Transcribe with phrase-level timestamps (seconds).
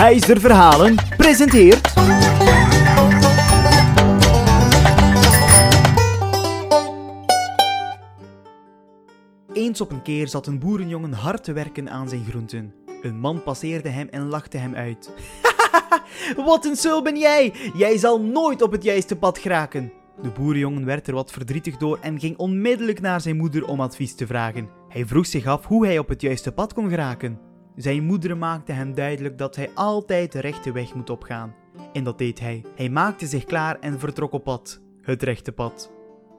[0.00, 1.92] Heiser Verhalen presenteert...
[9.52, 12.74] Eens op een keer zat een boerenjongen hard te werken aan zijn groenten.
[13.02, 15.10] Een man passeerde hem en lachte hem uit.
[16.46, 17.52] Wat een sul ben jij!
[17.74, 19.92] Jij zal nooit op het juiste pad geraken.
[20.22, 24.14] De boerenjongen werd er wat verdrietig door en ging onmiddellijk naar zijn moeder om advies
[24.14, 24.68] te vragen.
[24.88, 27.49] Hij vroeg zich af hoe hij op het juiste pad kon geraken.
[27.80, 31.54] Zijn moeder maakte hem duidelijk dat hij altijd de rechte weg moet opgaan.
[31.92, 32.64] En dat deed hij.
[32.76, 34.80] Hij maakte zich klaar en vertrok op pad.
[35.00, 35.92] Het rechte pad.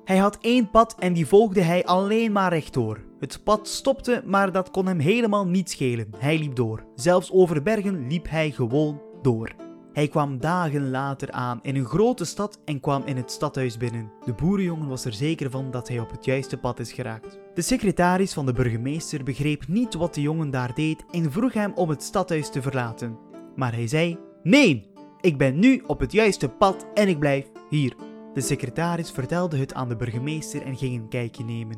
[0.05, 3.03] Hij had één pad en die volgde hij alleen maar rechtdoor.
[3.19, 6.07] Het pad stopte, maar dat kon hem helemaal niet schelen.
[6.17, 6.85] Hij liep door.
[6.95, 9.51] Zelfs over bergen liep hij gewoon door.
[9.93, 14.11] Hij kwam dagen later aan in een grote stad en kwam in het stadhuis binnen.
[14.25, 17.39] De boerenjongen was er zeker van dat hij op het juiste pad is geraakt.
[17.53, 21.71] De secretaris van de burgemeester begreep niet wat de jongen daar deed en vroeg hem
[21.75, 23.17] om het stadhuis te verlaten.
[23.55, 24.89] Maar hij zei: Nee,
[25.21, 27.95] ik ben nu op het juiste pad en ik blijf hier.
[28.33, 31.77] De secretaris vertelde het aan de burgemeester en ging een kijkje nemen.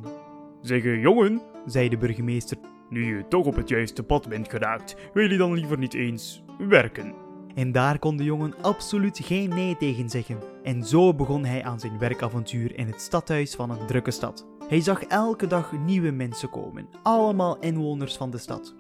[0.61, 2.57] Zeg jongen, Zei de burgemeester
[2.89, 6.43] nu je toch op het juiste pad bent geraakt, wil je dan liever niet eens
[6.57, 7.22] werken?
[7.55, 10.37] En daar kon de jongen absoluut geen nee tegen zeggen.
[10.63, 14.45] En zo begon hij aan zijn werkavontuur in het stadhuis van een drukke stad.
[14.67, 18.75] Hij zag elke dag nieuwe mensen komen, allemaal inwoners van de stad.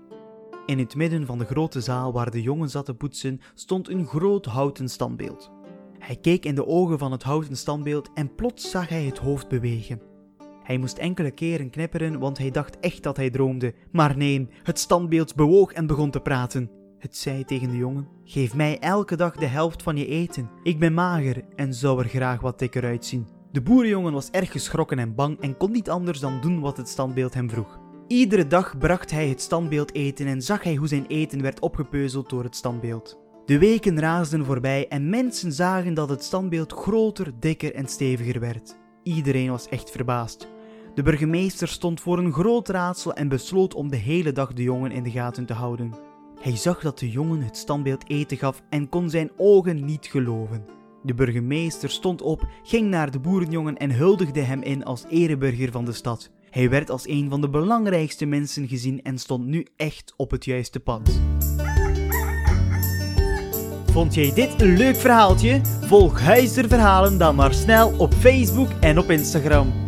[0.65, 4.05] In het midden van de grote zaal waar de jongen zat te poetsen, stond een
[4.05, 5.51] groot houten standbeeld.
[5.99, 9.47] Hij keek in de ogen van het houten standbeeld en plots zag hij het hoofd
[9.47, 10.01] bewegen.
[10.63, 13.73] Hij moest enkele keren knipperen, want hij dacht echt dat hij droomde.
[13.91, 16.69] Maar nee, het standbeeld bewoog en begon te praten.
[17.03, 20.49] Het zei tegen de jongen: Geef mij elke dag de helft van je eten.
[20.63, 23.27] Ik ben mager en zou er graag wat dikker uitzien.
[23.51, 26.89] De boerenjongen was erg geschrokken en bang en kon niet anders dan doen wat het
[26.89, 27.79] standbeeld hem vroeg.
[28.07, 32.29] Iedere dag bracht hij het standbeeld eten en zag hij hoe zijn eten werd opgepeuzeld
[32.29, 33.19] door het standbeeld.
[33.45, 38.77] De weken raasden voorbij en mensen zagen dat het standbeeld groter, dikker en steviger werd.
[39.03, 40.47] Iedereen was echt verbaasd.
[40.95, 44.91] De burgemeester stond voor een groot raadsel en besloot om de hele dag de jongen
[44.91, 46.11] in de gaten te houden.
[46.43, 50.65] Hij zag dat de jongen het standbeeld eten gaf en kon zijn ogen niet geloven.
[51.03, 55.85] De burgemeester stond op, ging naar de boerenjongen en huldigde hem in als ereburger van
[55.85, 56.31] de stad.
[56.49, 60.45] Hij werd als een van de belangrijkste mensen gezien en stond nu echt op het
[60.45, 61.21] juiste pad.
[63.85, 65.61] Vond jij dit een leuk verhaaltje?
[65.81, 69.82] Volg Huizer Verhalen dan maar snel op Facebook en op Instagram.